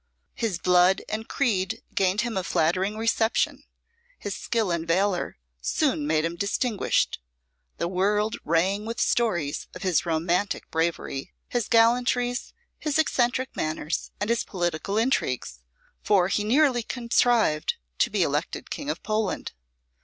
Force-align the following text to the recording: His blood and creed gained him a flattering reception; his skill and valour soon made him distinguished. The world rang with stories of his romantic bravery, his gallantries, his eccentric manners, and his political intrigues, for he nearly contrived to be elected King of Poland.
His 0.33 0.57
blood 0.57 1.03
and 1.07 1.27
creed 1.27 1.83
gained 1.93 2.21
him 2.21 2.35
a 2.35 2.43
flattering 2.43 2.97
reception; 2.97 3.65
his 4.17 4.35
skill 4.35 4.71
and 4.71 4.87
valour 4.87 5.37
soon 5.61 6.07
made 6.07 6.25
him 6.25 6.37
distinguished. 6.37 7.19
The 7.77 7.87
world 7.87 8.37
rang 8.43 8.85
with 8.87 8.99
stories 8.99 9.67
of 9.75 9.83
his 9.83 10.03
romantic 10.03 10.71
bravery, 10.71 11.33
his 11.49 11.67
gallantries, 11.67 12.51
his 12.79 12.97
eccentric 12.97 13.55
manners, 13.55 14.09
and 14.19 14.31
his 14.31 14.43
political 14.43 14.97
intrigues, 14.97 15.59
for 16.01 16.29
he 16.29 16.43
nearly 16.43 16.81
contrived 16.81 17.75
to 17.99 18.09
be 18.09 18.23
elected 18.23 18.71
King 18.71 18.89
of 18.89 19.03
Poland. 19.03 19.51